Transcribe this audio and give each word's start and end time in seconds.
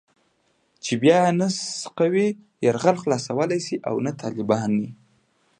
چې 0.83 0.93
بيا 1.01 1.17
يې 1.25 1.31
نه 1.39 1.47
سقوي 1.81 2.27
يرغل 2.65 2.95
خلاصولای 3.03 3.59
شي 3.67 3.75
او 3.87 3.95
نه 4.05 4.11
طالباني. 4.21 4.87